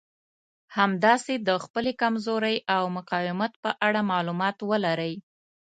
همداسې 0.77 1.33
د 1.47 1.49
خپلې 1.63 1.91
کمزورۍ 2.01 2.57
او 2.75 2.83
مقاومت 2.97 3.51
په 3.63 3.69
اړه 3.87 4.01
مالومات 4.11 4.57
ولرئ. 4.69 5.13